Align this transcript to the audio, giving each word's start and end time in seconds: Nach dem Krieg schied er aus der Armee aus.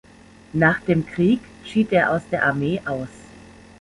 Nach 0.53 0.79
dem 0.79 1.05
Krieg 1.05 1.41
schied 1.63 1.91
er 1.91 2.09
aus 2.11 2.23
der 2.31 2.41
Armee 2.43 2.81
aus. 2.87 3.09